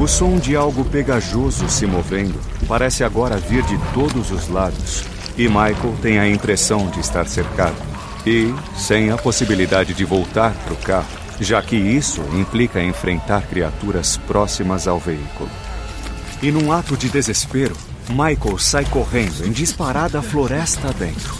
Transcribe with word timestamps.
O 0.00 0.08
som 0.08 0.38
de 0.38 0.56
algo 0.56 0.82
pegajoso 0.82 1.68
se 1.68 1.84
movendo 1.84 2.40
parece 2.66 3.04
agora 3.04 3.36
vir 3.36 3.62
de 3.64 3.76
todos 3.92 4.30
os 4.30 4.48
lados. 4.48 5.04
E 5.36 5.46
Michael 5.46 5.94
tem 6.00 6.18
a 6.18 6.26
impressão 6.26 6.88
de 6.88 7.00
estar 7.00 7.26
cercado. 7.28 7.76
E 8.26 8.54
sem 8.78 9.10
a 9.10 9.18
possibilidade 9.18 9.92
de 9.92 10.02
voltar 10.06 10.54
para 10.64 10.72
o 10.72 10.76
carro, 10.78 11.06
já 11.38 11.60
que 11.60 11.76
isso 11.76 12.22
implica 12.32 12.82
enfrentar 12.82 13.42
criaturas 13.42 14.16
próximas 14.16 14.88
ao 14.88 14.98
veículo. 14.98 15.50
E 16.40 16.50
num 16.50 16.72
ato 16.72 16.96
de 16.96 17.10
desespero, 17.10 17.76
Michael 18.08 18.58
sai 18.58 18.86
correndo 18.86 19.46
em 19.46 19.52
disparada 19.52 20.22
floresta 20.22 20.94
dentro. 20.94 21.34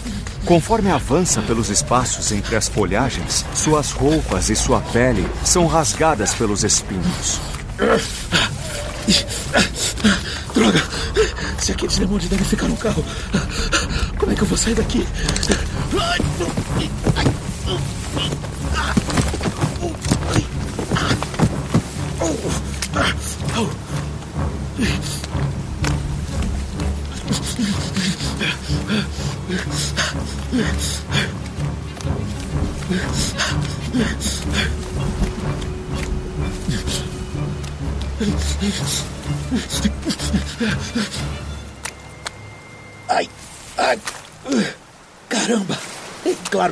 Conforme 0.45 0.91
avança 0.91 1.41
pelos 1.41 1.69
espaços 1.71 2.31
entre 2.31 2.55
as 2.55 2.67
folhagens, 2.67 3.43
suas 3.55 3.91
roupas 3.91 4.51
e 4.51 4.55
sua 4.55 4.81
pele 4.81 5.27
são 5.43 5.65
rasgadas 5.65 6.35
pelos 6.35 6.63
espinhos. 6.63 7.41
Droga! 10.53 10.83
Se 11.57 11.71
aqueles 11.71 11.97
demônios 11.97 12.29
ficar 12.45 12.67
no 12.67 12.77
carro, 12.77 13.03
como 14.19 14.31
é 14.31 14.35
que 14.35 14.41
eu 14.43 14.47
vou 14.47 14.57
sair 14.57 14.75
daqui? 14.75 15.07
Ai, 15.99 16.19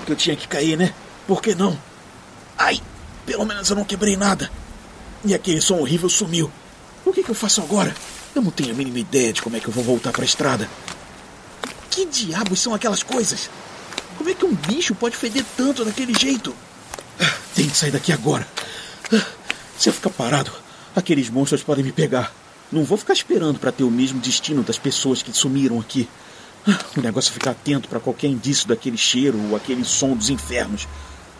que 0.09 0.13
eu 0.13 0.17
tinha 0.17 0.35
que 0.35 0.47
cair, 0.47 0.75
né? 0.77 0.91
Por 1.27 1.41
que 1.41 1.53
não? 1.53 1.77
Ai, 2.57 2.81
pelo 3.25 3.45
menos 3.45 3.69
eu 3.69 3.75
não 3.75 3.85
quebrei 3.85 4.17
nada. 4.17 4.49
E 5.23 5.33
aquele 5.35 5.61
som 5.61 5.77
horrível 5.77 6.09
sumiu. 6.09 6.51
O 7.05 7.13
que, 7.13 7.23
que 7.23 7.29
eu 7.29 7.35
faço 7.35 7.61
agora? 7.61 7.95
Eu 8.35 8.41
não 8.41 8.51
tenho 8.51 8.71
a 8.71 8.73
mínima 8.73 8.99
ideia 8.99 9.31
de 9.33 9.41
como 9.41 9.55
é 9.55 9.59
que 9.59 9.67
eu 9.67 9.73
vou 9.73 9.83
voltar 9.83 10.11
para 10.11 10.23
a 10.23 10.25
estrada. 10.25 10.67
Que 11.91 12.05
diabos 12.05 12.59
são 12.59 12.73
aquelas 12.73 13.03
coisas? 13.03 13.49
Como 14.17 14.29
é 14.29 14.33
que 14.33 14.45
um 14.45 14.53
bicho 14.53 14.95
pode 14.95 15.15
feder 15.15 15.45
tanto 15.55 15.85
daquele 15.85 16.13
jeito? 16.17 16.55
Ah, 17.19 17.31
Tenho 17.53 17.69
que 17.69 17.77
sair 17.77 17.91
daqui 17.91 18.11
agora. 18.11 18.47
Ah, 19.13 19.25
Se 19.77 19.89
eu 19.89 19.93
ficar 19.93 20.09
parado, 20.09 20.51
aqueles 20.95 21.29
monstros 21.29 21.63
podem 21.63 21.83
me 21.83 21.91
pegar. 21.91 22.33
Não 22.71 22.83
vou 22.83 22.97
ficar 22.97 23.13
esperando 23.13 23.59
para 23.59 23.71
ter 23.71 23.83
o 23.83 23.91
mesmo 23.91 24.19
destino 24.19 24.63
das 24.63 24.77
pessoas 24.77 25.21
que 25.21 25.31
sumiram 25.33 25.79
aqui. 25.79 26.07
O 26.97 27.01
negócio 27.01 27.29
é 27.29 27.33
ficar 27.33 27.51
atento 27.51 27.87
para 27.87 27.99
qualquer 27.99 28.27
indício 28.27 28.67
daquele 28.67 28.97
cheiro 28.97 29.39
ou 29.49 29.55
aquele 29.55 29.83
som 29.85 30.15
dos 30.15 30.29
infernos. 30.29 30.87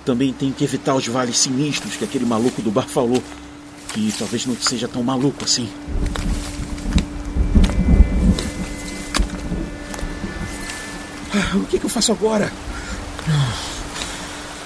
Também 0.06 0.34
tenho 0.34 0.54
que 0.54 0.64
evitar 0.64 0.96
os 0.96 1.08
vales 1.08 1.38
sinistros 1.38 1.96
que 1.96 2.04
aquele 2.04 2.26
maluco 2.26 2.62
do 2.62 2.72
bar 2.72 2.88
falou. 2.88 3.22
Que 3.94 4.14
talvez 4.18 4.46
não 4.46 4.56
seja 4.56 4.88
tão 4.88 5.04
maluco 5.04 5.44
assim. 5.44 5.70
Ah, 11.34 11.56
O 11.58 11.66
que, 11.66 11.80
que 11.80 11.86
eu 11.86 11.90
faço 11.90 12.12
agora? 12.12 12.52
Ah. 13.28 13.54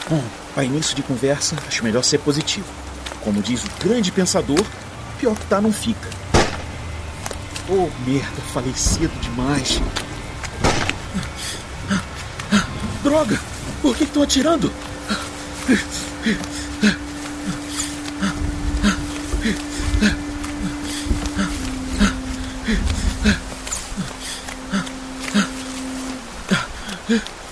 Bom, 0.09 0.23
para 0.53 0.63
início 0.63 0.95
de 0.95 1.01
conversa, 1.01 1.55
acho 1.67 1.83
melhor 1.83 2.03
ser 2.03 2.19
positivo. 2.19 2.67
Como 3.21 3.41
diz 3.41 3.63
o 3.63 3.69
grande 3.83 4.11
pensador, 4.11 4.63
pior 5.19 5.35
que 5.35 5.45
tá 5.45 5.61
não 5.61 5.71
fica. 5.71 6.09
Oh, 7.69 7.89
merda, 8.05 8.41
falei 8.53 8.73
cedo 8.75 9.13
demais. 9.21 9.81
Droga! 13.13 13.39
Por 13.79 13.95
que 13.95 14.05
estão 14.05 14.23
atirando? 14.23 14.73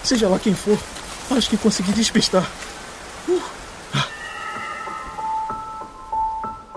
Seja 0.03 0.27
lá 0.27 0.39
quem 0.39 0.55
for, 0.55 0.79
acho 1.29 1.47
que 1.47 1.57
consegui 1.57 1.91
despistar. 1.91 2.50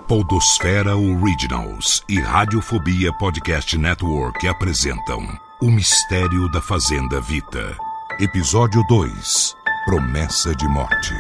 Podosfera 0.06 0.94
Originals 0.94 2.05
e 2.06 2.21
Radiofobia 2.21 3.11
Podcast 3.15 3.78
Network 3.78 4.47
apresentam 4.47 5.27
O 5.62 5.71
Mistério 5.71 6.53
da 6.53 6.61
Fazenda 6.61 7.19
Vita. 7.23 7.94
Episódio 8.21 8.81
2 8.87 9.57
Promessa 9.85 10.55
de 10.55 10.69
Morte. 10.69 11.13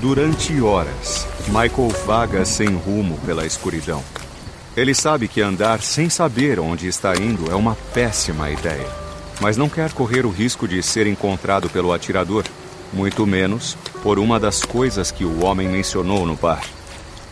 Durante 0.00 0.58
horas, 0.62 1.28
Michael 1.48 1.88
vaga 2.06 2.46
sem 2.46 2.68
rumo 2.74 3.18
pela 3.26 3.44
escuridão. 3.44 4.02
Ele 4.74 4.94
sabe 4.94 5.28
que 5.28 5.42
andar 5.42 5.82
sem 5.82 6.08
saber 6.08 6.58
onde 6.58 6.88
está 6.88 7.14
indo 7.16 7.50
é 7.50 7.54
uma 7.54 7.76
péssima 7.92 8.50
ideia, 8.50 8.88
mas 9.42 9.58
não 9.58 9.68
quer 9.68 9.92
correr 9.92 10.24
o 10.24 10.30
risco 10.30 10.66
de 10.66 10.82
ser 10.82 11.06
encontrado 11.06 11.68
pelo 11.68 11.92
atirador, 11.92 12.44
muito 12.94 13.26
menos 13.26 13.76
por 14.06 14.20
uma 14.20 14.38
das 14.38 14.64
coisas 14.64 15.10
que 15.10 15.24
o 15.24 15.44
homem 15.44 15.68
mencionou 15.68 16.24
no 16.24 16.36
bar. 16.36 16.62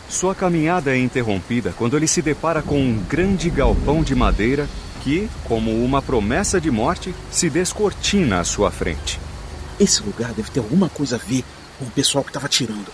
Sua 0.09 0.35
caminhada 0.35 0.93
é 0.93 0.99
interrompida 0.99 1.73
quando 1.79 1.97
ele 1.97 2.09
se 2.09 2.21
depara 2.21 2.63
com 2.63 2.77
um 2.77 2.99
grande 2.99 3.49
galpão 3.49 4.03
de 4.03 4.13
madeira 4.13 4.69
que, 5.01 5.31
como 5.45 5.71
uma 5.85 6.03
promessa 6.03 6.61
de 6.61 6.73
morte, 6.73 7.15
se 7.31 7.49
descortina 7.49 8.41
à 8.41 8.45
sua 8.45 8.73
frente. 8.73 9.21
Esse 9.79 10.03
lugar 10.03 10.33
deve 10.33 10.51
ter 10.51 10.59
alguma 10.59 10.89
coisa 10.89 11.15
a 11.15 11.19
ver 11.21 11.45
com 11.79 11.85
o 11.85 11.91
pessoal 11.93 12.25
que 12.25 12.31
estava 12.31 12.47
atirando. 12.47 12.91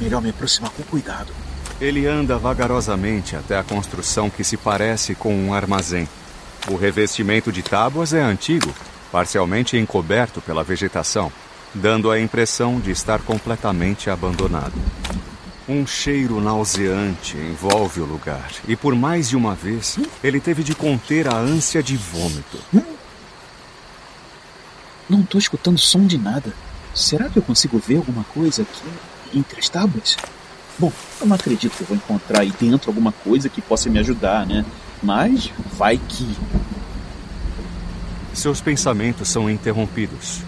Melhor 0.00 0.20
me 0.20 0.30
aproximar 0.30 0.72
com 0.72 0.82
cuidado. 0.82 1.32
Ele 1.80 2.08
anda 2.08 2.36
vagarosamente 2.36 3.36
até 3.36 3.56
a 3.56 3.62
construção 3.62 4.28
que 4.28 4.42
se 4.42 4.56
parece 4.56 5.14
com 5.14 5.32
um 5.32 5.54
armazém. 5.54 6.08
O 6.68 6.74
revestimento 6.74 7.52
de 7.52 7.62
tábuas 7.62 8.12
é 8.12 8.20
antigo, 8.20 8.74
parcialmente 9.12 9.76
encoberto 9.76 10.40
pela 10.40 10.64
vegetação, 10.64 11.30
dando 11.74 12.10
a 12.10 12.20
impressão 12.20 12.78
de 12.80 12.90
estar 12.90 13.20
completamente 13.20 14.10
abandonado. 14.10 14.74
Um 15.68 15.86
cheiro 15.86 16.40
nauseante 16.40 17.36
envolve 17.36 18.00
o 18.00 18.04
lugar, 18.04 18.50
e 18.66 18.74
por 18.74 18.94
mais 18.94 19.28
de 19.28 19.36
uma 19.36 19.54
vez 19.54 19.98
ele 20.22 20.40
teve 20.40 20.62
de 20.62 20.74
conter 20.74 21.28
a 21.28 21.36
ânsia 21.36 21.82
de 21.82 21.96
vômito. 21.96 22.58
Não 25.08 25.22
tô 25.22 25.38
escutando 25.38 25.78
som 25.78 26.06
de 26.06 26.18
nada. 26.18 26.52
Será 26.94 27.28
que 27.28 27.38
eu 27.38 27.42
consigo 27.42 27.78
ver 27.78 27.96
alguma 27.96 28.24
coisa 28.24 28.62
aqui 28.62 29.38
entre 29.38 29.60
as 29.60 29.68
tábuas? 29.68 30.16
Bom, 30.78 30.92
eu 31.20 31.26
não 31.26 31.36
acredito 31.36 31.76
que 31.76 31.82
eu 31.82 31.86
vou 31.86 31.96
encontrar 31.96 32.40
aí 32.40 32.52
dentro 32.58 32.90
alguma 32.90 33.12
coisa 33.12 33.48
que 33.48 33.60
possa 33.60 33.88
me 33.88 33.98
ajudar, 33.98 34.46
né? 34.46 34.64
Mas 35.02 35.52
vai 35.76 35.96
que. 35.96 36.36
Seus 38.32 38.60
pensamentos 38.60 39.28
são 39.28 39.50
interrompidos, 39.50 40.40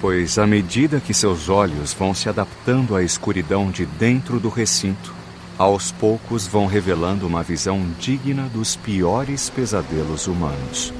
pois 0.00 0.38
à 0.38 0.46
medida 0.46 1.00
que 1.00 1.12
seus 1.12 1.48
olhos 1.48 1.92
vão 1.92 2.14
se 2.14 2.28
adaptando 2.28 2.96
à 2.96 3.02
escuridão 3.02 3.70
de 3.70 3.84
dentro 3.84 4.40
do 4.40 4.48
recinto, 4.48 5.14
aos 5.58 5.92
poucos 5.92 6.46
vão 6.46 6.66
revelando 6.66 7.26
uma 7.26 7.42
visão 7.42 7.86
digna 7.98 8.48
dos 8.48 8.76
piores 8.76 9.50
pesadelos 9.50 10.26
humanos. 10.26 10.92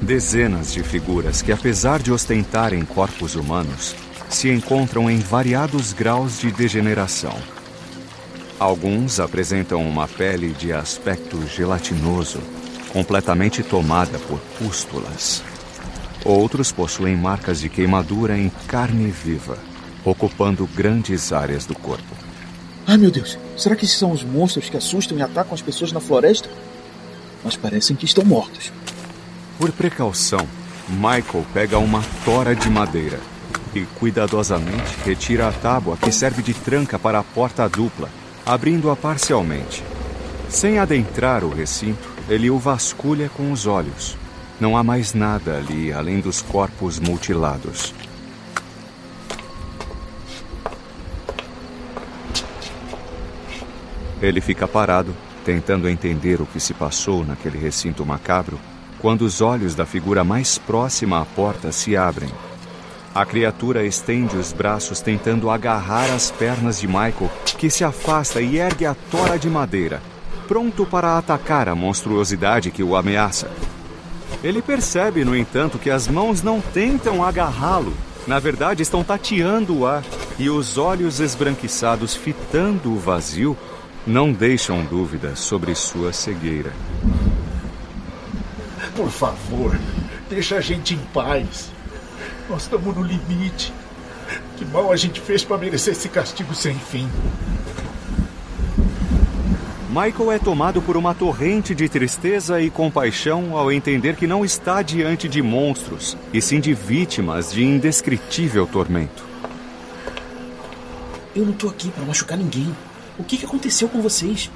Dezenas 0.00 0.72
de 0.72 0.82
figuras 0.84 1.42
que, 1.42 1.50
apesar 1.50 1.98
de 1.98 2.12
ostentarem 2.12 2.84
corpos 2.84 3.34
humanos, 3.34 3.96
se 4.28 4.48
encontram 4.48 5.10
em 5.10 5.18
variados 5.18 5.92
graus 5.92 6.38
de 6.38 6.52
degeneração. 6.52 7.36
Alguns 8.60 9.18
apresentam 9.18 9.82
uma 9.82 10.06
pele 10.06 10.52
de 10.52 10.72
aspecto 10.72 11.44
gelatinoso, 11.48 12.38
completamente 12.92 13.62
tomada 13.62 14.18
por 14.20 14.38
pústulas. 14.58 15.42
Outros 16.26 16.72
possuem 16.72 17.14
marcas 17.14 17.60
de 17.60 17.68
queimadura 17.68 18.36
em 18.36 18.50
carne 18.66 19.12
viva, 19.12 19.56
ocupando 20.04 20.66
grandes 20.74 21.32
áreas 21.32 21.64
do 21.64 21.74
corpo. 21.76 22.16
Ai 22.84 22.96
meu 22.96 23.12
Deus, 23.12 23.38
será 23.56 23.76
que 23.76 23.84
esses 23.84 23.96
são 23.96 24.10
os 24.10 24.24
monstros 24.24 24.68
que 24.68 24.76
assustam 24.76 25.16
e 25.16 25.22
atacam 25.22 25.54
as 25.54 25.62
pessoas 25.62 25.92
na 25.92 26.00
floresta? 26.00 26.50
Mas 27.44 27.56
parecem 27.56 27.94
que 27.94 28.06
estão 28.06 28.24
mortos. 28.24 28.72
Por 29.56 29.70
precaução, 29.70 30.48
Michael 30.88 31.46
pega 31.54 31.78
uma 31.78 32.02
tora 32.24 32.56
de 32.56 32.68
madeira 32.68 33.20
e 33.72 33.82
cuidadosamente 33.84 34.96
retira 35.04 35.46
a 35.46 35.52
tábua 35.52 35.96
que 35.96 36.10
serve 36.10 36.42
de 36.42 36.54
tranca 36.54 36.98
para 36.98 37.20
a 37.20 37.24
porta 37.24 37.68
dupla, 37.68 38.10
abrindo-a 38.44 38.96
parcialmente. 38.96 39.84
Sem 40.48 40.80
adentrar 40.80 41.44
o 41.44 41.50
recinto, 41.50 42.10
ele 42.28 42.50
o 42.50 42.58
vasculha 42.58 43.28
com 43.28 43.52
os 43.52 43.64
olhos. 43.64 44.16
Não 44.58 44.76
há 44.76 44.82
mais 44.82 45.12
nada 45.12 45.56
ali 45.56 45.92
além 45.92 46.20
dos 46.20 46.40
corpos 46.40 46.98
mutilados. 46.98 47.94
Ele 54.20 54.40
fica 54.40 54.66
parado, 54.66 55.14
tentando 55.44 55.88
entender 55.88 56.40
o 56.40 56.46
que 56.46 56.58
se 56.58 56.72
passou 56.72 57.24
naquele 57.24 57.58
recinto 57.58 58.04
macabro, 58.04 58.58
quando 58.98 59.22
os 59.22 59.42
olhos 59.42 59.74
da 59.74 59.84
figura 59.84 60.24
mais 60.24 60.56
próxima 60.56 61.20
à 61.20 61.24
porta 61.24 61.70
se 61.70 61.94
abrem. 61.96 62.30
A 63.14 63.24
criatura 63.26 63.84
estende 63.84 64.36
os 64.36 64.52
braços 64.52 65.00
tentando 65.00 65.50
agarrar 65.50 66.10
as 66.10 66.30
pernas 66.30 66.80
de 66.80 66.86
Michael, 66.86 67.30
que 67.58 67.68
se 67.68 67.84
afasta 67.84 68.40
e 68.40 68.56
ergue 68.58 68.86
a 68.86 68.94
tora 68.94 69.38
de 69.38 69.50
madeira, 69.50 70.02
pronto 70.48 70.86
para 70.86 71.18
atacar 71.18 71.68
a 71.68 71.74
monstruosidade 71.74 72.70
que 72.70 72.82
o 72.82 72.96
ameaça. 72.96 73.50
Ele 74.46 74.62
percebe, 74.62 75.24
no 75.24 75.36
entanto, 75.36 75.76
que 75.76 75.90
as 75.90 76.06
mãos 76.06 76.40
não 76.40 76.60
tentam 76.60 77.24
agarrá-lo. 77.24 77.92
Na 78.28 78.38
verdade, 78.38 78.80
estão 78.80 79.02
tateando 79.02 79.78
o 79.78 79.84
ar 79.84 80.04
e 80.38 80.48
os 80.48 80.78
olhos 80.78 81.18
esbranquiçados 81.18 82.14
fitando 82.14 82.92
o 82.92 82.96
vazio 82.96 83.58
não 84.06 84.32
deixam 84.32 84.84
dúvidas 84.84 85.40
sobre 85.40 85.74
sua 85.74 86.12
cegueira. 86.12 86.72
Por 88.94 89.10
favor, 89.10 89.76
deixa 90.30 90.58
a 90.58 90.60
gente 90.60 90.94
em 90.94 90.98
paz. 91.12 91.68
Nós 92.48 92.62
estamos 92.62 92.94
no 92.94 93.02
limite. 93.02 93.74
Que 94.56 94.64
mal 94.64 94.92
a 94.92 94.96
gente 94.96 95.20
fez 95.20 95.42
para 95.42 95.58
merecer 95.58 95.92
esse 95.92 96.08
castigo 96.08 96.54
sem 96.54 96.78
fim? 96.78 97.10
Michael 99.96 100.32
é 100.32 100.38
tomado 100.38 100.82
por 100.82 100.94
uma 100.94 101.14
torrente 101.14 101.74
de 101.74 101.88
tristeza 101.88 102.60
e 102.60 102.68
compaixão 102.68 103.56
ao 103.56 103.72
entender 103.72 104.14
que 104.14 104.26
não 104.26 104.44
está 104.44 104.82
diante 104.82 105.26
de 105.26 105.40
monstros, 105.40 106.18
e 106.34 106.42
sim 106.42 106.60
de 106.60 106.74
vítimas 106.74 107.50
de 107.50 107.64
indescritível 107.64 108.66
tormento. 108.66 109.24
Eu 111.34 111.46
não 111.46 111.54
tô 111.54 111.70
aqui 111.70 111.88
para 111.88 112.04
machucar 112.04 112.36
ninguém. 112.36 112.76
O 113.18 113.24
que, 113.24 113.38
que 113.38 113.46
aconteceu 113.46 113.88
com 113.88 114.02
vocês? 114.02 114.50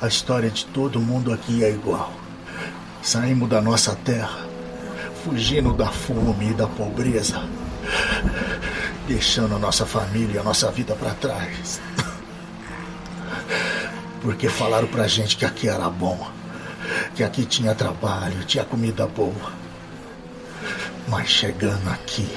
A 0.00 0.08
história 0.08 0.48
de 0.48 0.64
todo 0.64 0.98
mundo 0.98 1.30
aqui 1.30 1.62
é 1.62 1.68
igual. 1.68 2.10
Saímos 3.02 3.50
da 3.50 3.60
nossa 3.60 3.94
terra, 3.96 4.46
fugindo 5.24 5.74
da 5.74 5.88
fome 5.88 6.52
e 6.52 6.54
da 6.54 6.66
pobreza, 6.66 7.46
deixando 9.06 9.56
a 9.56 9.58
nossa 9.58 9.84
família 9.84 10.36
e 10.36 10.38
a 10.38 10.42
nossa 10.42 10.70
vida 10.72 10.94
para 10.94 11.12
trás. 11.12 11.78
Porque 14.20 14.48
falaram 14.48 14.88
pra 14.88 15.06
gente 15.06 15.36
que 15.36 15.44
aqui 15.44 15.68
era 15.68 15.88
bom, 15.88 16.28
que 17.14 17.22
aqui 17.22 17.44
tinha 17.44 17.74
trabalho, 17.74 18.44
tinha 18.44 18.64
comida 18.64 19.06
boa. 19.06 19.52
Mas 21.06 21.28
chegando 21.28 21.88
aqui, 21.88 22.28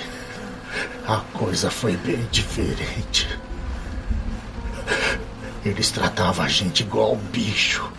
a 1.07 1.17
coisa 1.33 1.71
foi 1.71 1.97
bem 1.97 2.27
diferente. 2.31 3.27
Eles 5.65 5.91
tratavam 5.91 6.45
a 6.45 6.47
gente 6.47 6.81
igual 6.81 7.15
bicho. 7.15 7.91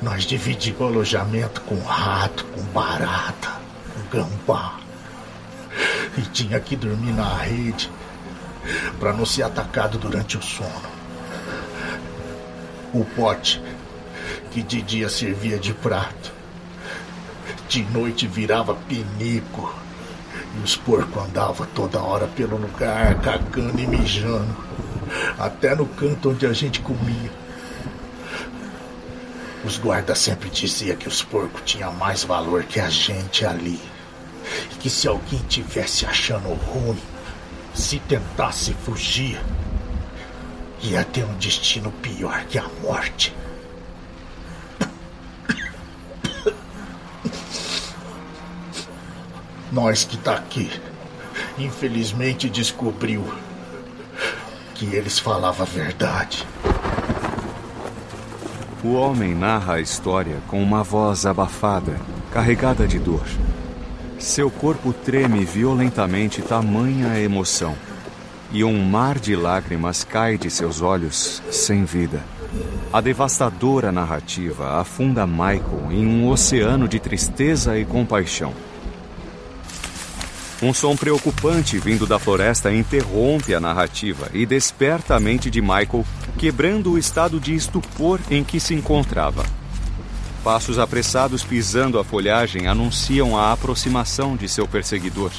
Nós 0.00 0.24
dividimos 0.24 0.80
o 0.80 0.84
alojamento 0.84 1.60
com 1.62 1.80
rato, 1.80 2.44
com 2.44 2.62
barata, 2.66 3.52
com 3.94 4.16
gambá. 4.16 4.78
E 6.16 6.22
tinha 6.22 6.60
que 6.60 6.76
dormir 6.76 7.12
na 7.12 7.36
rede 7.36 7.90
para 8.98 9.12
não 9.12 9.24
ser 9.24 9.42
atacado 9.42 9.98
durante 9.98 10.36
o 10.36 10.42
sono. 10.42 10.98
O 12.92 13.04
pote, 13.04 13.62
que 14.50 14.62
de 14.62 14.80
dia 14.82 15.08
servia 15.08 15.58
de 15.58 15.74
prato, 15.74 16.32
de 17.68 17.82
noite 17.84 18.26
virava 18.26 18.74
pinico. 18.74 19.74
E 20.58 20.64
os 20.64 20.76
porcos 20.76 21.22
andavam 21.22 21.66
toda 21.74 22.00
hora 22.00 22.26
pelo 22.26 22.56
lugar, 22.56 23.20
cagando 23.20 23.78
e 23.78 23.86
mijando. 23.86 24.56
Até 25.38 25.74
no 25.74 25.86
canto 25.86 26.30
onde 26.30 26.46
a 26.46 26.52
gente 26.52 26.80
comia. 26.80 27.30
Os 29.64 29.76
guardas 29.76 30.18
sempre 30.18 30.48
diziam 30.48 30.96
que 30.96 31.08
os 31.08 31.22
porcos 31.22 31.62
tinham 31.64 31.92
mais 31.92 32.24
valor 32.24 32.64
que 32.64 32.80
a 32.80 32.88
gente 32.88 33.44
ali. 33.44 33.80
E 34.72 34.74
que 34.76 34.88
se 34.88 35.06
alguém 35.06 35.40
tivesse 35.48 36.06
achando 36.06 36.48
ruim, 36.54 36.98
se 37.78 38.00
tentasse 38.00 38.74
fugir, 38.74 39.40
ia 40.82 41.04
ter 41.04 41.24
um 41.24 41.34
destino 41.34 41.92
pior 41.92 42.44
que 42.46 42.58
a 42.58 42.66
morte. 42.82 43.34
Nós 49.70 50.04
que 50.04 50.16
tá 50.16 50.34
aqui, 50.34 50.68
infelizmente 51.56 52.50
descobriu 52.50 53.24
que 54.74 54.86
eles 54.86 55.18
falavam 55.18 55.64
a 55.64 55.70
verdade. 55.70 56.46
O 58.82 58.94
homem 58.94 59.34
narra 59.34 59.74
a 59.74 59.80
história 59.80 60.38
com 60.48 60.60
uma 60.62 60.82
voz 60.82 61.24
abafada, 61.24 61.96
carregada 62.32 62.88
de 62.88 62.98
dor. 62.98 63.26
Seu 64.18 64.50
corpo 64.50 64.92
treme 64.92 65.44
violentamente, 65.44 66.42
tamanha 66.42 67.18
emoção. 67.20 67.76
E 68.50 68.64
um 68.64 68.82
mar 68.82 69.18
de 69.18 69.36
lágrimas 69.36 70.02
cai 70.02 70.36
de 70.36 70.50
seus 70.50 70.82
olhos 70.82 71.40
sem 71.52 71.84
vida. 71.84 72.20
A 72.92 73.00
devastadora 73.00 73.92
narrativa 73.92 74.80
afunda 74.80 75.26
Michael 75.26 75.88
em 75.90 76.06
um 76.06 76.28
oceano 76.28 76.88
de 76.88 76.98
tristeza 76.98 77.78
e 77.78 77.84
compaixão. 77.84 78.52
Um 80.60 80.74
som 80.74 80.96
preocupante 80.96 81.78
vindo 81.78 82.04
da 82.04 82.18
floresta 82.18 82.72
interrompe 82.72 83.54
a 83.54 83.60
narrativa 83.60 84.28
e 84.32 84.44
desperta 84.44 85.14
a 85.14 85.20
mente 85.20 85.48
de 85.48 85.60
Michael, 85.60 86.04
quebrando 86.36 86.92
o 86.92 86.98
estado 86.98 87.38
de 87.38 87.54
estupor 87.54 88.18
em 88.28 88.42
que 88.42 88.58
se 88.58 88.74
encontrava. 88.74 89.44
Passos 90.48 90.78
apressados 90.78 91.44
pisando 91.44 91.98
a 91.98 92.04
folhagem 92.04 92.68
anunciam 92.68 93.36
a 93.36 93.52
aproximação 93.52 94.34
de 94.34 94.48
seu 94.48 94.66
perseguidor. 94.66 95.30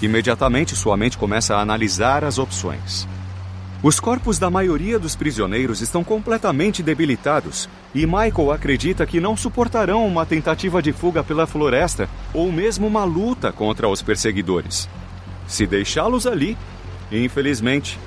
Imediatamente 0.00 0.76
sua 0.76 0.96
mente 0.96 1.18
começa 1.18 1.56
a 1.56 1.60
analisar 1.60 2.22
as 2.22 2.38
opções. 2.38 3.08
Os 3.82 3.98
corpos 3.98 4.38
da 4.38 4.48
maioria 4.48 5.00
dos 5.00 5.16
prisioneiros 5.16 5.80
estão 5.80 6.04
completamente 6.04 6.80
debilitados 6.80 7.68
e 7.92 8.06
Michael 8.06 8.52
acredita 8.52 9.04
que 9.04 9.18
não 9.18 9.36
suportarão 9.36 10.06
uma 10.06 10.24
tentativa 10.24 10.80
de 10.80 10.92
fuga 10.92 11.24
pela 11.24 11.44
floresta 11.44 12.08
ou 12.32 12.52
mesmo 12.52 12.86
uma 12.86 13.02
luta 13.02 13.50
contra 13.50 13.88
os 13.88 14.00
perseguidores. 14.00 14.88
Se 15.48 15.66
deixá-los 15.66 16.24
ali, 16.24 16.56
infelizmente, 17.10 17.98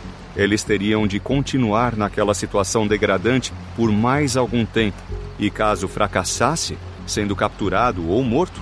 eles 0.43 0.63
teriam 0.63 1.05
de 1.05 1.19
continuar 1.19 1.97
naquela 1.97 2.33
situação 2.33 2.87
degradante 2.87 3.51
por 3.75 3.91
mais 3.91 4.37
algum 4.37 4.65
tempo. 4.65 4.97
E 5.37 5.49
caso 5.49 5.87
fracassasse, 5.87 6.77
sendo 7.05 7.35
capturado 7.35 8.07
ou 8.07 8.23
morto, 8.23 8.61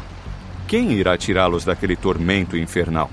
quem 0.68 0.94
irá 0.94 1.16
tirá-los 1.18 1.64
daquele 1.64 1.96
tormento 1.96 2.58
infernal? 2.58 3.12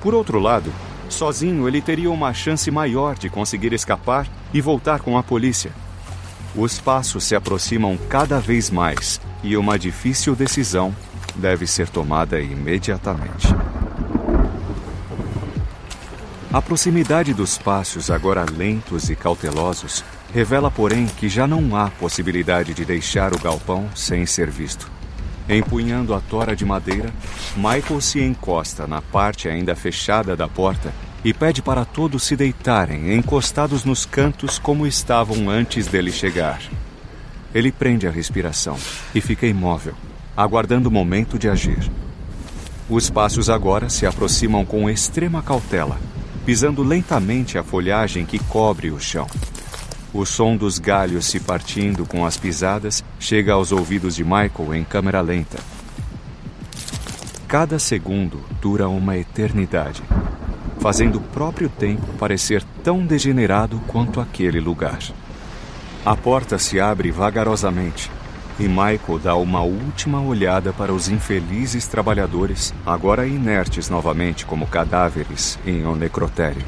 Por 0.00 0.14
outro 0.14 0.38
lado, 0.38 0.70
sozinho 1.08 1.66
ele 1.66 1.80
teria 1.80 2.10
uma 2.10 2.34
chance 2.34 2.70
maior 2.70 3.16
de 3.16 3.30
conseguir 3.30 3.72
escapar 3.72 4.26
e 4.52 4.60
voltar 4.60 5.00
com 5.00 5.16
a 5.16 5.22
polícia. 5.22 5.72
Os 6.54 6.78
passos 6.78 7.24
se 7.24 7.34
aproximam 7.34 7.96
cada 8.10 8.38
vez 8.38 8.68
mais 8.68 9.20
e 9.42 9.56
uma 9.56 9.78
difícil 9.78 10.34
decisão 10.34 10.94
deve 11.34 11.66
ser 11.66 11.88
tomada 11.88 12.38
imediatamente. 12.40 13.48
A 16.52 16.60
proximidade 16.60 17.32
dos 17.32 17.56
passos, 17.56 18.10
agora 18.10 18.44
lentos 18.44 19.08
e 19.08 19.16
cautelosos, 19.16 20.04
revela, 20.34 20.70
porém, 20.70 21.06
que 21.06 21.26
já 21.26 21.46
não 21.46 21.74
há 21.74 21.88
possibilidade 21.88 22.74
de 22.74 22.84
deixar 22.84 23.32
o 23.32 23.38
galpão 23.38 23.88
sem 23.94 24.26
ser 24.26 24.50
visto. 24.50 24.90
Empunhando 25.48 26.12
a 26.12 26.20
tora 26.20 26.54
de 26.54 26.66
madeira, 26.66 27.10
Michael 27.56 28.02
se 28.02 28.20
encosta 28.20 28.86
na 28.86 29.00
parte 29.00 29.48
ainda 29.48 29.74
fechada 29.74 30.36
da 30.36 30.46
porta 30.46 30.92
e 31.24 31.32
pede 31.32 31.62
para 31.62 31.86
todos 31.86 32.22
se 32.22 32.36
deitarem 32.36 33.16
encostados 33.16 33.82
nos 33.86 34.04
cantos 34.04 34.58
como 34.58 34.86
estavam 34.86 35.48
antes 35.48 35.86
dele 35.86 36.12
chegar. 36.12 36.60
Ele 37.54 37.72
prende 37.72 38.06
a 38.06 38.10
respiração 38.10 38.76
e 39.14 39.22
fica 39.22 39.46
imóvel, 39.46 39.94
aguardando 40.36 40.90
o 40.90 40.92
momento 40.92 41.38
de 41.38 41.48
agir. 41.48 41.90
Os 42.90 43.08
passos 43.08 43.48
agora 43.48 43.88
se 43.88 44.04
aproximam 44.04 44.66
com 44.66 44.90
extrema 44.90 45.42
cautela, 45.42 45.98
pisando 46.44 46.82
lentamente 46.82 47.56
a 47.56 47.62
folhagem 47.62 48.26
que 48.26 48.38
cobre 48.38 48.90
o 48.90 48.98
chão. 48.98 49.26
O 50.12 50.26
som 50.26 50.56
dos 50.56 50.78
galhos 50.78 51.26
se 51.26 51.40
partindo 51.40 52.04
com 52.04 52.26
as 52.26 52.36
pisadas 52.36 53.02
chega 53.18 53.52
aos 53.52 53.72
ouvidos 53.72 54.16
de 54.16 54.24
Michael 54.24 54.74
em 54.74 54.84
câmera 54.84 55.20
lenta. 55.20 55.58
Cada 57.48 57.78
segundo 57.78 58.40
dura 58.60 58.88
uma 58.88 59.16
eternidade, 59.16 60.02
fazendo 60.80 61.16
o 61.16 61.20
próprio 61.22 61.68
tempo 61.68 62.06
parecer 62.18 62.62
tão 62.82 63.04
degenerado 63.04 63.80
quanto 63.86 64.20
aquele 64.20 64.60
lugar. 64.60 64.98
A 66.04 66.16
porta 66.16 66.58
se 66.58 66.80
abre 66.80 67.10
vagarosamente 67.10 68.10
e 68.58 68.68
Michael 68.68 69.18
dá 69.22 69.34
uma 69.34 69.62
última 69.62 70.20
olhada 70.20 70.72
para 70.72 70.92
os 70.92 71.08
infelizes 71.08 71.86
trabalhadores, 71.86 72.74
agora 72.84 73.26
inertes 73.26 73.88
novamente 73.88 74.44
como 74.44 74.66
cadáveres 74.66 75.58
em 75.66 75.86
um 75.86 75.94
necrotério. 75.94 76.62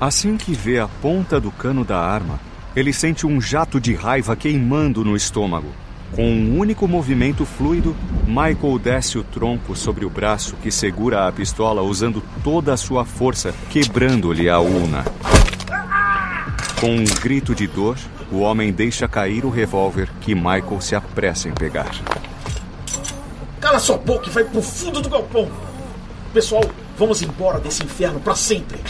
Assim 0.00 0.36
que 0.36 0.52
vê 0.52 0.78
a 0.80 0.88
ponta 0.88 1.40
do 1.40 1.50
cano 1.50 1.84
da 1.84 1.98
arma, 1.98 2.40
ele 2.74 2.92
sente 2.92 3.26
um 3.26 3.40
jato 3.40 3.80
de 3.80 3.94
raiva 3.94 4.34
queimando 4.34 5.04
no 5.04 5.14
estômago. 5.14 5.68
Com 6.12 6.24
um 6.30 6.58
único 6.58 6.86
movimento 6.88 7.46
fluido, 7.46 7.96
Michael 8.26 8.78
desce 8.78 9.16
o 9.16 9.22
tronco 9.22 9.74
sobre 9.74 10.04
o 10.04 10.10
braço 10.10 10.56
que 10.62 10.70
segura 10.70 11.26
a 11.26 11.32
pistola 11.32 11.82
usando 11.82 12.22
toda 12.42 12.72
a 12.72 12.76
sua 12.76 13.04
força, 13.04 13.54
quebrando-lhe 13.70 14.48
a 14.48 14.58
una. 14.58 15.04
Com 16.80 16.96
um 16.96 17.04
grito 17.22 17.54
de 17.54 17.66
dor, 17.66 17.96
o 18.32 18.40
homem 18.40 18.72
deixa 18.72 19.06
cair 19.06 19.44
o 19.44 19.50
revólver 19.50 20.08
que 20.20 20.34
Michael 20.34 20.80
se 20.80 20.94
apressa 20.94 21.48
em 21.48 21.52
pegar. 21.52 21.90
Cala 23.60 23.78
sua 23.78 23.98
boca 23.98 24.28
e 24.28 24.32
vai 24.32 24.44
pro 24.44 24.62
fundo 24.62 25.02
do 25.02 25.08
galpão! 25.08 25.50
Pessoal, 26.32 26.64
vamos 26.96 27.20
embora 27.20 27.60
desse 27.60 27.84
inferno 27.84 28.18
para 28.18 28.34
sempre! 28.34 28.80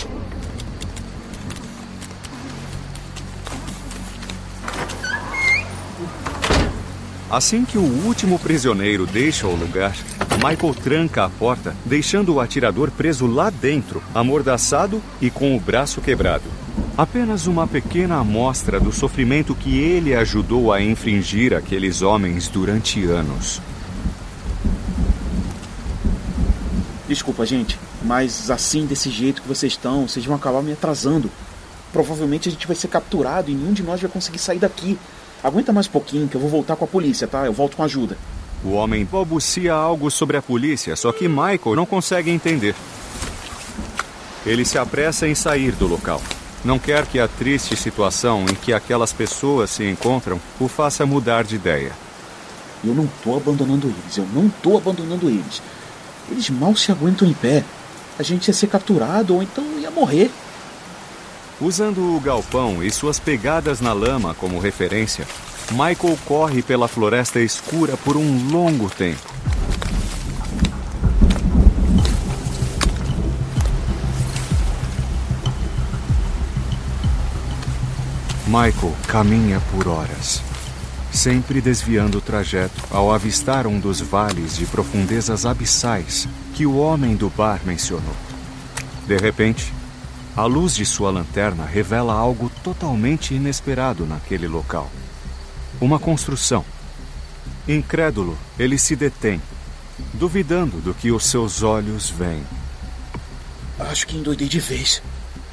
Assim 7.28 7.64
que 7.64 7.78
o 7.78 8.04
último 8.04 8.38
prisioneiro 8.38 9.06
deixa 9.06 9.46
o 9.46 9.56
lugar, 9.56 9.96
Michael 10.36 10.74
tranca 10.74 11.24
a 11.24 11.30
porta, 11.30 11.74
deixando 11.84 12.34
o 12.34 12.40
atirador 12.40 12.90
preso 12.90 13.26
lá 13.26 13.48
dentro, 13.48 14.02
amordaçado 14.14 15.02
e 15.20 15.30
com 15.30 15.56
o 15.56 15.60
braço 15.60 16.00
quebrado. 16.02 16.44
Apenas 16.96 17.46
uma 17.46 17.66
pequena 17.66 18.16
amostra 18.16 18.78
do 18.78 18.92
sofrimento 18.92 19.54
que 19.54 19.78
ele 19.78 20.14
ajudou 20.14 20.70
a 20.70 20.82
infringir 20.82 21.54
aqueles 21.54 22.02
homens 22.02 22.48
durante 22.48 23.02
anos. 23.04 23.62
Desculpa, 27.08 27.46
gente, 27.46 27.78
mas 28.04 28.50
assim, 28.50 28.84
desse 28.84 29.10
jeito 29.10 29.40
que 29.40 29.48
vocês 29.48 29.72
estão, 29.72 30.06
vocês 30.06 30.24
vão 30.26 30.36
acabar 30.36 30.62
me 30.62 30.72
atrasando. 30.72 31.30
Provavelmente 31.94 32.50
a 32.50 32.52
gente 32.52 32.66
vai 32.66 32.76
ser 32.76 32.88
capturado 32.88 33.50
e 33.50 33.54
nenhum 33.54 33.72
de 33.72 33.82
nós 33.82 34.00
vai 34.00 34.10
conseguir 34.10 34.38
sair 34.38 34.58
daqui. 34.58 34.98
Aguenta 35.42 35.72
mais 35.72 35.86
um 35.86 35.90
pouquinho 35.90 36.28
que 36.28 36.36
eu 36.36 36.40
vou 36.40 36.50
voltar 36.50 36.76
com 36.76 36.84
a 36.84 36.88
polícia, 36.88 37.26
tá? 37.26 37.46
Eu 37.46 37.54
volto 37.54 37.76
com 37.76 37.82
ajuda. 37.82 38.18
O 38.62 38.72
homem 38.72 39.04
balbucia 39.04 39.72
algo 39.72 40.10
sobre 40.10 40.36
a 40.36 40.42
polícia, 40.42 40.94
só 40.94 41.10
que 41.10 41.26
Michael 41.26 41.74
não 41.74 41.86
consegue 41.86 42.30
entender. 42.30 42.74
Ele 44.44 44.64
se 44.64 44.76
apressa 44.76 45.26
em 45.26 45.34
sair 45.34 45.72
do 45.72 45.86
local. 45.86 46.20
Não 46.64 46.78
quer 46.78 47.06
que 47.06 47.18
a 47.18 47.26
triste 47.26 47.76
situação 47.76 48.44
em 48.48 48.54
que 48.54 48.72
aquelas 48.72 49.12
pessoas 49.12 49.70
se 49.70 49.84
encontram 49.84 50.40
o 50.60 50.68
faça 50.68 51.04
mudar 51.04 51.42
de 51.42 51.56
ideia. 51.56 51.92
Eu 52.84 52.94
não 52.94 53.08
tô 53.22 53.36
abandonando 53.36 53.88
eles, 53.88 54.16
eu 54.16 54.26
não 54.32 54.48
tô 54.48 54.76
abandonando 54.76 55.28
eles. 55.28 55.60
Eles 56.30 56.48
mal 56.50 56.76
se 56.76 56.92
aguentam 56.92 57.26
em 57.26 57.34
pé. 57.34 57.64
A 58.18 58.22
gente 58.22 58.46
ia 58.46 58.54
ser 58.54 58.68
capturado 58.68 59.34
ou 59.34 59.42
então 59.42 59.64
ia 59.80 59.90
morrer. 59.90 60.30
Usando 61.60 62.16
o 62.16 62.20
galpão 62.20 62.82
e 62.82 62.90
suas 62.90 63.18
pegadas 63.18 63.80
na 63.80 63.92
lama 63.92 64.34
como 64.34 64.58
referência, 64.60 65.26
Michael 65.70 66.18
corre 66.24 66.62
pela 66.62 66.86
floresta 66.86 67.40
escura 67.40 67.96
por 67.96 68.16
um 68.16 68.50
longo 68.50 68.88
tempo. 68.88 69.41
Michael 78.52 78.94
caminha 79.08 79.62
por 79.70 79.88
horas, 79.88 80.42
sempre 81.10 81.58
desviando 81.58 82.18
o 82.18 82.20
trajeto 82.20 82.86
ao 82.90 83.10
avistar 83.10 83.66
um 83.66 83.80
dos 83.80 84.02
vales 84.02 84.58
de 84.58 84.66
profundezas 84.66 85.46
abissais 85.46 86.28
que 86.52 86.66
o 86.66 86.76
homem 86.76 87.16
do 87.16 87.30
bar 87.30 87.62
mencionou. 87.64 88.14
De 89.06 89.16
repente, 89.16 89.72
a 90.36 90.44
luz 90.44 90.74
de 90.74 90.84
sua 90.84 91.10
lanterna 91.10 91.64
revela 91.64 92.12
algo 92.12 92.52
totalmente 92.62 93.32
inesperado 93.32 94.04
naquele 94.04 94.46
local. 94.46 94.90
Uma 95.80 95.98
construção. 95.98 96.62
Incrédulo, 97.66 98.36
ele 98.58 98.76
se 98.76 98.94
detém, 98.94 99.40
duvidando 100.12 100.76
do 100.76 100.92
que 100.92 101.10
os 101.10 101.24
seus 101.24 101.62
olhos 101.62 102.10
veem. 102.10 102.44
Acho 103.78 104.06
que 104.06 104.18
endoidei 104.18 104.46
de 104.46 104.60
vez. 104.60 105.02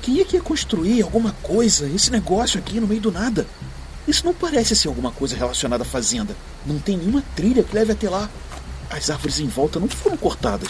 Quem 0.01 0.19
é 0.19 0.23
que 0.23 0.37
ia 0.37 0.41
construir 0.41 1.01
alguma 1.01 1.33
coisa, 1.43 1.87
esse 1.87 2.11
negócio 2.11 2.59
aqui 2.59 2.79
no 2.79 2.87
meio 2.87 3.01
do 3.01 3.11
nada? 3.11 3.45
Isso 4.07 4.25
não 4.25 4.33
parece 4.33 4.75
ser 4.75 4.87
alguma 4.87 5.11
coisa 5.11 5.35
relacionada 5.35 5.83
à 5.83 5.85
fazenda. 5.85 6.35
Não 6.65 6.79
tem 6.79 6.97
nenhuma 6.97 7.23
trilha 7.35 7.63
que 7.63 7.75
leve 7.75 7.91
até 7.91 8.09
lá. 8.09 8.29
As 8.89 9.09
árvores 9.09 9.39
em 9.39 9.47
volta 9.47 9.79
não 9.79 9.87
foram 9.87 10.17
cortadas. 10.17 10.69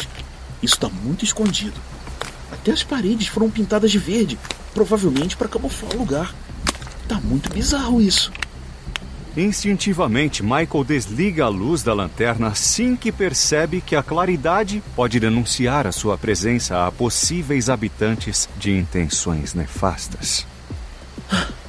Isso 0.62 0.76
está 0.76 0.90
muito 0.90 1.24
escondido. 1.24 1.80
Até 2.52 2.72
as 2.72 2.84
paredes 2.84 3.28
foram 3.28 3.50
pintadas 3.50 3.92
de 3.92 3.98
verde, 3.98 4.38
provavelmente 4.74 5.38
para 5.38 5.48
camuflar 5.48 5.96
o 5.96 6.00
lugar. 6.00 6.36
Tá 7.08 7.20
muito 7.22 7.50
bizarro 7.54 8.02
isso. 8.02 8.32
Instintivamente, 9.40 10.44
Michael 10.44 10.84
desliga 10.86 11.46
a 11.46 11.48
luz 11.48 11.82
da 11.82 11.94
lanterna 11.94 12.48
assim 12.48 12.94
que 12.94 13.10
percebe 13.10 13.80
que 13.80 13.96
a 13.96 14.04
claridade 14.04 14.84
pode 14.94 15.18
denunciar 15.18 15.88
a 15.88 15.94
sua 15.94 16.18
presença 16.18 16.86
a 16.86 16.92
possíveis 16.92 17.70
habitantes 17.70 18.50
de 18.58 18.78
intenções 18.78 19.54
nefastas. 19.54 20.46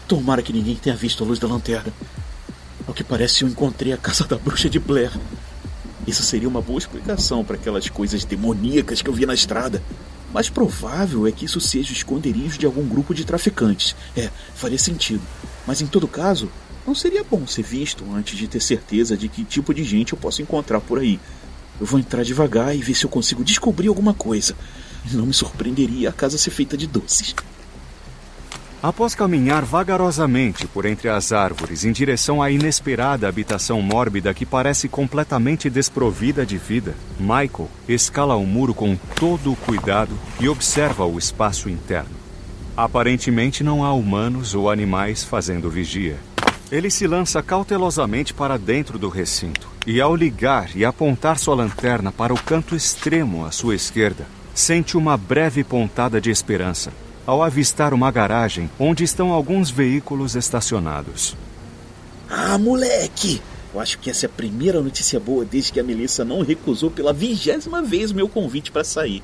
Tomara 0.09 0.43
que 0.43 0.53
ninguém 0.53 0.75
tenha 0.75 0.97
visto 0.97 1.23
a 1.23 1.27
luz 1.29 1.39
da 1.39 1.47
lanterna. 1.47 1.93
Ao 2.89 2.93
que 2.93 3.05
parece, 3.05 3.45
eu 3.45 3.49
encontrei 3.49 3.93
a 3.93 3.97
casa 3.97 4.27
da 4.27 4.37
bruxa 4.37 4.69
de 4.69 4.81
Blair. 4.81 5.13
Isso 6.09 6.25
seria 6.25 6.49
uma 6.49 6.61
boa 6.61 6.81
explicação 6.81 7.45
para 7.45 7.55
aquelas 7.55 7.89
coisas 7.89 8.25
demoníacas 8.25 9.01
que 9.01 9.09
eu 9.09 9.15
vi 9.15 9.25
na 9.27 9.35
estrada. 9.35 9.81
Mais 10.35 10.51
provável 10.51 11.25
é 11.25 11.31
que 11.31 11.45
isso 11.45 11.61
seja 11.61 11.91
o 11.91 11.97
esconderijo 11.97 12.59
de 12.59 12.67
algum 12.67 12.85
grupo 12.89 13.15
de 13.15 13.25
traficantes. 13.25 13.95
É, 14.17 14.29
faria 14.57 14.79
sentido. 14.79 15.23
Mas 15.65 15.81
em 15.81 15.87
todo 15.87 16.09
caso, 16.09 16.51
não 16.87 16.95
seria 16.95 17.23
bom 17.23 17.47
ser 17.47 17.63
visto 17.63 18.05
antes 18.15 18.39
de 18.39 18.49
ter 18.49 18.61
certeza 18.61 19.17
de 19.17 19.29
que 19.29 19.45
tipo 19.45 19.73
de 19.75 19.85
gente 19.85 20.13
eu 20.13 20.19
posso 20.19 20.43
encontrar 20.43 20.81
por 20.81 20.99
aí. 20.99 21.21
Eu 21.81 21.87
vou 21.87 21.99
entrar 21.99 22.25
devagar 22.25 22.75
e 22.77 22.83
ver 22.83 22.95
se 22.95 23.05
eu 23.05 23.11
consigo 23.11 23.45
descobrir 23.45 23.89
alguma 23.89 24.13
coisa. 24.13 24.55
Não 25.13 25.27
me 25.27 25.33
surpreenderia 25.33 26.11
a 26.11 26.13
casa 26.13 26.37
ser 26.37 26.51
feita 26.51 26.77
de 26.77 26.87
doces. 26.87 27.35
Após 28.83 29.15
caminhar 29.15 29.63
vagarosamente 29.63 30.67
por 30.67 30.87
entre 30.87 31.11
as 31.11 31.33
árvores 31.33 31.85
em 31.85 31.93
direção 31.93 32.43
à 32.43 32.51
inesperada 32.51 33.29
habitação 33.29 33.83
mórbida 33.83 34.33
que 34.33 34.47
parece 34.47 34.89
completamente 34.89 35.69
desprovida 35.69 36.47
de 36.47 36.57
vida, 36.57 36.95
Michael 37.19 37.69
escala 37.87 38.37
o 38.37 38.47
muro 38.47 38.73
com 38.73 38.97
todo 39.17 39.53
o 39.53 39.57
cuidado 39.57 40.19
e 40.41 40.49
observa 40.49 41.05
o 41.05 41.19
espaço 41.19 41.69
interno. 41.69 42.17
Aparentemente 42.75 43.63
não 43.63 43.85
há 43.85 43.93
humanos 43.93 44.55
ou 44.55 44.71
animais 44.71 45.23
fazendo 45.23 45.69
vigia. 45.69 46.17
Ele 46.71 46.89
se 46.89 47.05
lança 47.05 47.43
cautelosamente 47.43 48.33
para 48.33 48.57
dentro 48.57 48.97
do 48.97 49.09
recinto 49.09 49.69
e, 49.85 50.01
ao 50.01 50.15
ligar 50.15 50.71
e 50.77 50.85
apontar 50.85 51.37
sua 51.37 51.57
lanterna 51.57 52.13
para 52.13 52.33
o 52.33 52.41
canto 52.41 52.77
extremo 52.77 53.45
à 53.45 53.51
sua 53.51 53.75
esquerda, 53.75 54.25
sente 54.55 54.97
uma 54.97 55.17
breve 55.17 55.65
pontada 55.65 56.21
de 56.21 56.31
esperança 56.31 56.93
ao 57.27 57.43
avistar 57.43 57.93
uma 57.93 58.11
garagem 58.11 58.71
onde 58.79 59.03
estão 59.03 59.33
alguns 59.33 59.69
veículos 59.69 60.37
estacionados. 60.37 61.37
Ah, 62.29 62.57
moleque! 62.57 63.43
Eu 63.75 63.81
acho 63.81 63.99
que 63.99 64.09
essa 64.09 64.27
é 64.27 64.29
a 64.29 64.33
primeira 64.33 64.81
notícia 64.81 65.19
boa 65.19 65.45
desde 65.45 65.73
que 65.73 65.81
a 65.81 65.85
Melissa 65.85 66.25
não 66.25 66.43
recusou 66.43 66.91
pela 66.91 67.13
vigésima 67.13 67.83
vez 67.83 68.13
meu 68.13 68.29
convite 68.29 68.71
para 68.71 68.85
sair. 68.85 69.23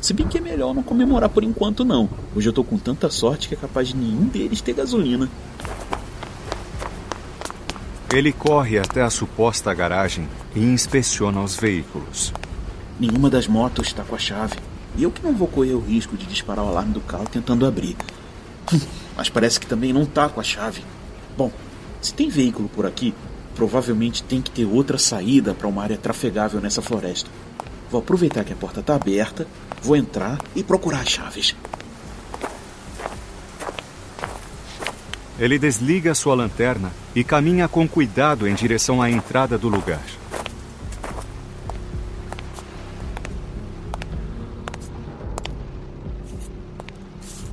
Se 0.00 0.12
bem 0.12 0.26
que 0.26 0.38
é 0.38 0.40
melhor 0.40 0.74
não 0.74 0.82
comemorar 0.82 1.28
por 1.28 1.44
enquanto, 1.44 1.84
não. 1.84 2.08
Hoje 2.34 2.48
eu 2.48 2.52
tô 2.52 2.64
com 2.64 2.78
tanta 2.78 3.10
sorte 3.10 3.48
que 3.48 3.54
é 3.54 3.58
capaz 3.58 3.88
de 3.88 3.96
nenhum 3.96 4.24
deles 4.26 4.60
ter 4.60 4.74
gasolina. 4.74 5.28
Ele 8.12 8.30
corre 8.30 8.78
até 8.78 9.00
a 9.00 9.08
suposta 9.08 9.72
garagem 9.72 10.28
e 10.54 10.60
inspeciona 10.60 11.40
os 11.40 11.56
veículos. 11.56 12.30
Nenhuma 13.00 13.30
das 13.30 13.46
motos 13.46 13.86
está 13.86 14.04
com 14.04 14.14
a 14.14 14.18
chave. 14.18 14.56
E 14.98 15.02
eu 15.02 15.10
que 15.10 15.22
não 15.22 15.32
vou 15.32 15.48
correr 15.48 15.72
o 15.72 15.80
risco 15.80 16.14
de 16.14 16.26
disparar 16.26 16.62
o 16.62 16.68
alarme 16.68 16.92
do 16.92 17.00
carro 17.00 17.26
tentando 17.26 17.64
abrir. 17.64 17.96
Mas 19.16 19.30
parece 19.30 19.58
que 19.58 19.66
também 19.66 19.94
não 19.94 20.04
tá 20.04 20.28
com 20.28 20.38
a 20.40 20.44
chave. 20.44 20.84
Bom, 21.38 21.50
se 22.02 22.12
tem 22.12 22.28
veículo 22.28 22.68
por 22.68 22.84
aqui, 22.84 23.14
provavelmente 23.54 24.22
tem 24.22 24.42
que 24.42 24.50
ter 24.50 24.66
outra 24.66 24.98
saída 24.98 25.54
para 25.54 25.66
uma 25.66 25.82
área 25.82 25.96
trafegável 25.96 26.60
nessa 26.60 26.82
floresta. 26.82 27.30
Vou 27.90 28.02
aproveitar 28.02 28.44
que 28.44 28.52
a 28.52 28.56
porta 28.56 28.80
está 28.80 28.94
aberta, 28.94 29.46
vou 29.82 29.96
entrar 29.96 30.38
e 30.54 30.62
procurar 30.62 31.00
as 31.00 31.08
chaves. 31.08 31.56
Ele 35.38 35.58
desliga 35.58 36.14
sua 36.14 36.34
lanterna 36.34 36.92
e 37.14 37.22
caminha 37.22 37.68
com 37.68 37.86
cuidado 37.86 38.48
em 38.48 38.54
direção 38.54 39.02
à 39.02 39.10
entrada 39.10 39.58
do 39.58 39.68
lugar. 39.68 40.02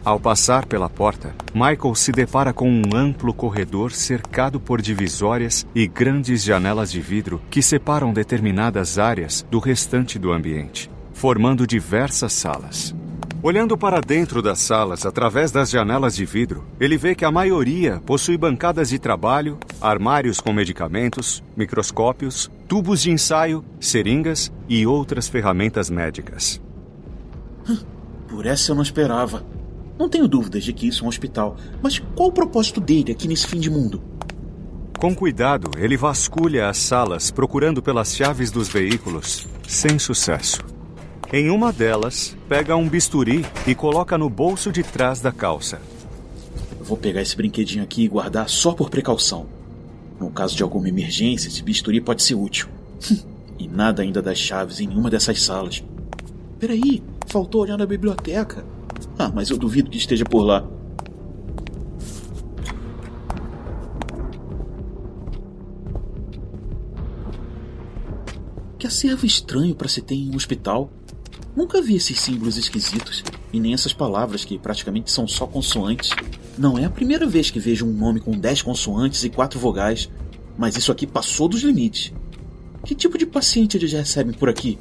Ao 0.04 0.20
passar 0.20 0.66
pela 0.66 0.89
porta, 0.89 1.36
Michael 1.54 1.94
se 1.94 2.12
depara 2.12 2.51
com 2.51 2.68
um 2.68 2.96
amplo 2.96 3.32
corredor 3.32 3.92
cercado 3.92 4.60
por 4.60 4.82
divisórias 4.82 5.68
e 5.75 5.86
grandes 5.88 6.44
janelas 6.44 6.92
de 6.92 7.00
vidro 7.00 7.39
que 7.50 7.62
separam 7.62 8.12
determinadas 8.12 8.98
áreas 8.98 9.46
do 9.51 9.60
restante 9.60 10.18
do 10.18 10.32
ambiente, 10.32 10.89
formando 11.13 11.68
diversas 11.68 12.34
salas. 12.34 12.96
Olhando 13.41 13.77
para 13.77 14.01
dentro 14.01 14.41
das 14.41 14.60
salas 14.60 15.05
através 15.05 15.50
das 15.50 15.69
janelas 15.69 16.13
de 16.13 16.25
vidro, 16.25 16.65
ele 16.77 16.98
vê 16.98 17.15
que 17.15 17.24
a 17.24 17.31
maioria 17.31 18.01
possui 18.05 18.38
bancadas 18.38 18.89
de 18.89 19.00
trabalho, 19.00 19.58
armários 19.79 20.41
com 20.41 20.51
medicamentos, 20.51 21.41
microscópios, 21.55 22.51
tubos 22.67 23.01
de 23.01 23.12
ensaio, 23.12 23.63
seringas 23.79 24.51
e 24.67 24.86
outras 24.86 25.29
ferramentas 25.29 25.89
médicas. 25.89 26.62
Por 28.27 28.46
essa 28.46 28.72
eu 28.72 28.75
não 28.75 28.84
esperava. 28.84 29.46
Não 29.98 30.10
tenho 30.10 30.27
dúvidas 30.27 30.65
de 30.65 30.74
que 30.74 30.89
isso 30.89 31.03
é 31.03 31.05
um 31.05 31.10
hospital, 31.10 31.55
mas 31.81 31.98
qual 32.15 32.29
o 32.29 32.34
propósito 32.34 32.81
dele 32.81 33.13
aqui 33.13 33.25
nesse 33.25 33.48
fim 33.48 33.60
de 33.60 33.69
mundo? 33.69 34.01
Com 34.98 35.15
cuidado, 35.15 35.72
ele 35.77 35.96
vasculha 35.96 36.67
as 36.67 36.77
salas 36.77 37.31
procurando 37.31 37.81
pelas 37.81 38.13
chaves 38.13 38.51
dos 38.51 38.67
veículos, 38.67 39.48
sem 39.65 39.98
sucesso. 39.98 40.60
Em 41.32 41.52
uma 41.52 41.72
delas, 41.72 42.36
pega 42.48 42.76
um 42.76 42.90
bisturi 42.90 43.46
e 43.68 43.76
coloca 43.76 44.18
no 44.18 44.28
bolso 44.28 44.72
de 44.72 44.82
trás 44.82 45.22
da 45.22 45.32
calça. 45.32 45.80
vou 46.82 46.98
pegar 46.98 47.22
esse 47.22 47.38
brinquedinho 47.38 47.84
aqui 47.84 48.04
e 48.04 48.08
guardar 48.08 48.50
só 48.50 48.72
por 48.72 48.90
precaução. 48.90 49.46
No 50.20 50.32
caso 50.32 50.56
de 50.56 50.64
alguma 50.64 50.90
emergência, 50.90 51.48
esse 51.48 51.62
bisturi 51.62 52.02
pode 52.02 52.24
ser 52.24 52.34
útil. 52.34 52.68
e 53.60 53.68
nada 53.68 54.02
ainda 54.02 54.24
das 54.24 54.40
chaves 54.40 54.80
em 54.80 54.88
nenhuma 54.88 55.12
dessas 55.12 55.40
salas. 55.44 55.84
Peraí, 56.58 57.04
faltou 57.28 57.62
olhar 57.62 57.78
na 57.78 57.86
biblioteca. 57.86 58.66
Ah, 59.16 59.32
mas 59.32 59.52
eu 59.52 59.58
duvido 59.58 59.92
que 59.92 60.00
esteja 60.00 60.26
por 60.26 60.42
lá. 60.42 60.68
Que 68.80 68.88
acervo 68.88 69.28
estranho 69.28 69.76
para 69.76 69.88
se 69.88 70.02
ter 70.02 70.16
em 70.16 70.32
um 70.32 70.36
hospital. 70.36 70.90
Nunca 71.56 71.82
vi 71.82 71.96
esses 71.96 72.20
símbolos 72.20 72.58
esquisitos 72.58 73.24
e 73.51 73.60
nem 73.60 73.74
essas 73.74 73.94
palavras 73.94 74.46
que 74.46 74.58
praticamente 74.58 75.12
são 75.12 75.27
só 75.27 75.48
consoantes. 75.48 76.12
Não 76.58 76.77
é 76.77 76.86
a 76.86 76.89
primeira 76.89 77.25
vez 77.25 77.50
que 77.50 77.60
vejo 77.60 77.86
um 77.86 77.94
nome 77.94 78.20
com 78.20 78.32
10 78.32 78.62
consoantes 78.62 79.24
e 79.24 79.29
4 79.29 79.60
vogais, 79.60 80.10
mas 80.58 80.75
isso 80.77 80.91
aqui 80.91 81.08
passou 81.08 81.48
dos 81.48 81.62
limites. 81.62 82.13
Que 82.86 82.96
tipo 82.96 83.18
de 83.18 83.25
paciente 83.25 83.77
eles 83.77 83.91
recebem 83.91 84.34
por 84.34 84.50
aqui? 84.50 84.77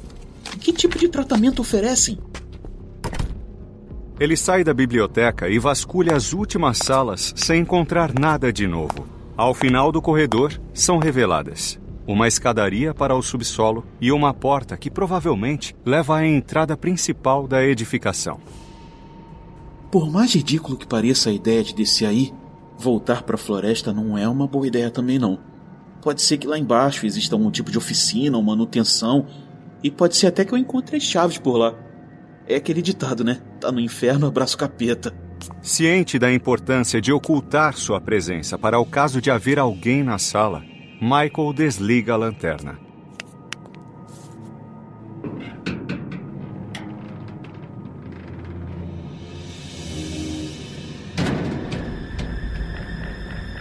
Que 0.59 0.71
tipo 0.71 0.97
de 0.97 1.09
tratamento 1.09 1.61
oferecem? 1.61 2.17
Ele 4.19 4.35
sai 4.35 4.63
da 4.63 4.73
biblioteca 4.73 5.49
e 5.49 5.57
vasculha 5.57 6.15
as 6.15 6.33
últimas 6.33 6.77
salas 6.77 7.33
sem 7.35 7.61
encontrar 7.61 8.13
nada 8.13 8.51
de 8.51 8.67
novo. 8.67 9.07
Ao 9.35 9.53
final 9.53 9.91
do 9.91 10.01
corredor, 10.01 10.59
são 10.73 10.97
reveladas 10.97 11.79
uma 12.11 12.27
escadaria 12.27 12.91
para 12.91 13.15
o 13.15 13.21
subsolo 13.21 13.85
e 14.01 14.11
uma 14.11 14.33
porta 14.33 14.75
que 14.75 14.89
provavelmente 14.89 15.75
leva 15.85 16.17
à 16.17 16.25
entrada 16.25 16.75
principal 16.75 17.47
da 17.47 17.63
edificação. 17.63 18.39
Por 19.91 20.09
mais 20.11 20.33
ridículo 20.33 20.75
que 20.75 20.87
pareça 20.87 21.29
a 21.29 21.33
ideia 21.33 21.63
de 21.63 21.75
descer 21.75 22.07
aí, 22.07 22.33
voltar 22.79 23.21
para 23.21 23.35
a 23.35 23.37
floresta 23.37 23.93
não 23.93 24.17
é 24.17 24.27
uma 24.27 24.47
boa 24.47 24.65
ideia 24.65 24.89
também 24.89 25.19
não. 25.19 25.37
Pode 26.01 26.23
ser 26.23 26.39
que 26.39 26.47
lá 26.47 26.57
embaixo 26.57 27.05
exista 27.05 27.35
algum 27.35 27.51
tipo 27.51 27.69
de 27.69 27.77
oficina 27.77 28.37
ou 28.37 28.43
manutenção, 28.43 29.27
e 29.83 29.91
pode 29.91 30.17
ser 30.17 30.27
até 30.27 30.43
que 30.43 30.51
eu 30.51 30.57
encontre 30.57 30.97
as 30.97 31.03
chaves 31.03 31.37
por 31.37 31.57
lá. 31.57 31.75
É 32.47 32.55
aquele 32.55 32.81
ditado, 32.81 33.23
né? 33.23 33.39
Tá 33.61 33.71
no 33.71 33.79
inferno, 33.79 34.25
abraço 34.25 34.57
capeta. 34.57 35.13
Ciente 35.61 36.17
da 36.17 36.33
importância 36.33 36.99
de 36.99 37.13
ocultar 37.13 37.77
sua 37.77 38.01
presença 38.01 38.57
para 38.57 38.79
o 38.79 38.85
caso 38.85 39.21
de 39.21 39.29
haver 39.29 39.59
alguém 39.59 40.03
na 40.03 40.17
sala, 40.17 40.63
Michael 41.01 41.53
desliga 41.53 42.13
a 42.13 42.17
lanterna. 42.17 42.77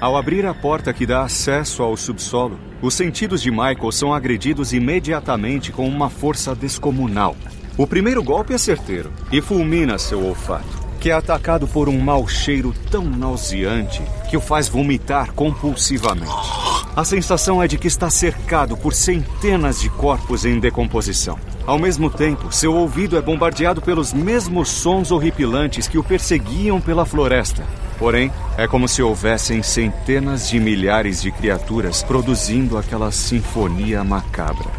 Ao 0.00 0.16
abrir 0.16 0.44
a 0.46 0.52
porta 0.52 0.92
que 0.92 1.06
dá 1.06 1.22
acesso 1.22 1.84
ao 1.84 1.96
subsolo, 1.96 2.58
os 2.82 2.94
sentidos 2.94 3.40
de 3.40 3.52
Michael 3.52 3.92
são 3.92 4.12
agredidos 4.12 4.72
imediatamente 4.72 5.70
com 5.70 5.86
uma 5.88 6.10
força 6.10 6.56
descomunal. 6.56 7.36
O 7.76 7.86
primeiro 7.86 8.20
golpe 8.20 8.52
é 8.52 8.58
certeiro 8.58 9.12
e 9.30 9.40
fulmina 9.40 9.96
seu 9.96 10.24
olfato, 10.24 10.66
que 10.98 11.08
é 11.08 11.12
atacado 11.12 11.68
por 11.68 11.88
um 11.88 12.00
mau 12.00 12.26
cheiro 12.26 12.74
tão 12.90 13.04
nauseante 13.04 14.02
que 14.28 14.36
o 14.36 14.40
faz 14.40 14.68
vomitar 14.68 15.32
compulsivamente. 15.34 16.77
A 16.96 17.04
sensação 17.04 17.62
é 17.62 17.68
de 17.68 17.78
que 17.78 17.86
está 17.86 18.10
cercado 18.10 18.76
por 18.76 18.92
centenas 18.92 19.80
de 19.80 19.88
corpos 19.88 20.44
em 20.44 20.58
decomposição. 20.58 21.38
Ao 21.66 21.78
mesmo 21.78 22.10
tempo, 22.10 22.50
seu 22.50 22.74
ouvido 22.74 23.16
é 23.16 23.20
bombardeado 23.20 23.80
pelos 23.80 24.12
mesmos 24.12 24.68
sons 24.68 25.12
horripilantes 25.12 25.86
que 25.86 25.98
o 25.98 26.02
perseguiam 26.02 26.80
pela 26.80 27.04
floresta. 27.04 27.62
Porém, 27.98 28.32
é 28.56 28.66
como 28.66 28.88
se 28.88 29.02
houvessem 29.02 29.62
centenas 29.62 30.48
de 30.48 30.58
milhares 30.58 31.20
de 31.20 31.30
criaturas 31.30 32.02
produzindo 32.02 32.78
aquela 32.78 33.12
sinfonia 33.12 34.02
macabra. 34.02 34.70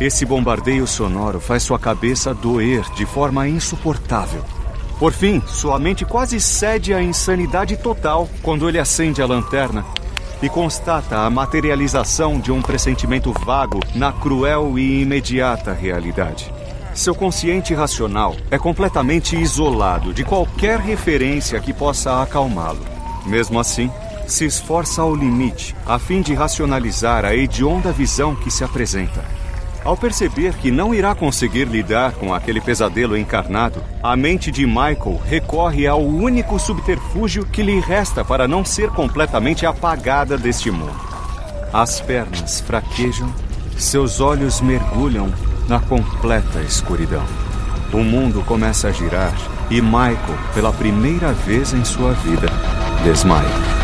Esse 0.00 0.24
bombardeio 0.24 0.86
sonoro 0.86 1.40
faz 1.40 1.62
sua 1.62 1.78
cabeça 1.78 2.34
doer 2.34 2.84
de 2.96 3.06
forma 3.06 3.48
insuportável. 3.48 4.44
Por 4.98 5.12
fim, 5.12 5.42
sua 5.46 5.78
mente 5.78 6.04
quase 6.04 6.40
cede 6.40 6.94
à 6.94 7.02
insanidade 7.02 7.76
total 7.76 8.28
quando 8.42 8.68
ele 8.68 8.78
acende 8.78 9.20
a 9.20 9.26
lanterna 9.26 9.84
e 10.44 10.48
constata 10.50 11.20
a 11.20 11.30
materialização 11.30 12.38
de 12.38 12.52
um 12.52 12.60
pressentimento 12.60 13.32
vago 13.32 13.80
na 13.94 14.12
cruel 14.12 14.78
e 14.78 15.00
imediata 15.00 15.72
realidade. 15.72 16.52
Seu 16.94 17.14
consciente 17.14 17.72
racional 17.72 18.36
é 18.50 18.58
completamente 18.58 19.36
isolado 19.36 20.12
de 20.12 20.22
qualquer 20.22 20.78
referência 20.78 21.58
que 21.60 21.72
possa 21.72 22.22
acalmá-lo. 22.22 22.84
Mesmo 23.24 23.58
assim, 23.58 23.90
se 24.26 24.44
esforça 24.44 25.00
ao 25.00 25.14
limite 25.16 25.74
a 25.86 25.98
fim 25.98 26.20
de 26.20 26.34
racionalizar 26.34 27.24
a 27.24 27.34
hedionda 27.34 27.90
visão 27.90 28.36
que 28.36 28.50
se 28.50 28.62
apresenta. 28.62 29.24
Ao 29.84 29.94
perceber 29.96 30.54
que 30.54 30.70
não 30.70 30.94
irá 30.94 31.14
conseguir 31.14 31.66
lidar 31.66 32.12
com 32.12 32.32
aquele 32.32 32.58
pesadelo 32.58 33.16
encarnado, 33.16 33.82
a 34.02 34.16
mente 34.16 34.50
de 34.50 34.64
Michael 34.66 35.20
recorre 35.26 35.86
ao 35.86 36.00
único 36.00 36.58
subterfúgio 36.58 37.44
que 37.44 37.62
lhe 37.62 37.78
resta 37.80 38.24
para 38.24 38.48
não 38.48 38.64
ser 38.64 38.88
completamente 38.88 39.66
apagada 39.66 40.38
deste 40.38 40.70
mundo. 40.70 40.98
As 41.70 42.00
pernas 42.00 42.60
fraquejam, 42.60 43.30
seus 43.76 44.20
olhos 44.20 44.62
mergulham 44.62 45.30
na 45.68 45.78
completa 45.80 46.60
escuridão. 46.62 47.24
O 47.92 47.98
mundo 47.98 48.42
começa 48.46 48.88
a 48.88 48.92
girar 48.92 49.34
e 49.70 49.82
Michael, 49.82 50.38
pela 50.54 50.72
primeira 50.72 51.32
vez 51.32 51.74
em 51.74 51.84
sua 51.84 52.12
vida, 52.12 52.46
desmaia. 53.02 53.83